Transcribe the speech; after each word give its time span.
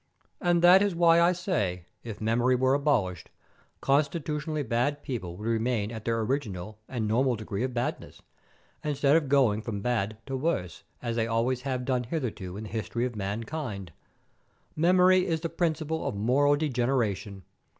And 0.41 0.63
that 0.63 0.81
is 0.81 0.95
why 0.95 1.21
I 1.21 1.31
say, 1.31 1.85
if 2.03 2.19
memory 2.19 2.55
were 2.55 2.73
abolished, 2.73 3.29
constitutionally 3.81 4.63
bad 4.63 5.03
people 5.03 5.37
would 5.37 5.47
remain 5.47 5.91
at 5.91 6.05
their 6.05 6.21
original 6.21 6.79
and 6.89 7.07
normal 7.07 7.35
degree 7.35 7.61
of 7.63 7.75
badness, 7.75 8.19
instead 8.83 9.15
of 9.15 9.29
going 9.29 9.61
from 9.61 9.81
bad 9.81 10.17
to 10.25 10.35
worse, 10.35 10.81
as 11.03 11.17
they 11.17 11.27
always 11.27 11.61
have 11.61 11.85
done 11.85 12.05
hitherto 12.05 12.57
in 12.57 12.63
the 12.63 12.69
history 12.71 13.05
of 13.05 13.15
mankind. 13.15 13.91
Memory 14.75 15.27
is 15.27 15.41
the 15.41 15.49
principle 15.49 16.07
of 16.07 16.15
moral 16.15 16.55
degeneration. 16.55 17.43